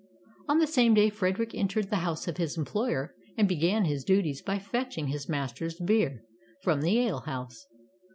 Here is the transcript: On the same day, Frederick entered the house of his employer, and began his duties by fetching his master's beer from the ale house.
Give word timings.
On 0.47 0.57
the 0.57 0.65
same 0.65 0.95
day, 0.95 1.11
Frederick 1.11 1.53
entered 1.53 1.91
the 1.91 1.97
house 1.97 2.27
of 2.27 2.37
his 2.37 2.57
employer, 2.57 3.13
and 3.37 3.47
began 3.47 3.85
his 3.85 4.03
duties 4.03 4.41
by 4.41 4.57
fetching 4.57 5.09
his 5.09 5.29
master's 5.29 5.79
beer 5.79 6.23
from 6.63 6.81
the 6.81 6.97
ale 6.97 7.19
house. 7.19 7.67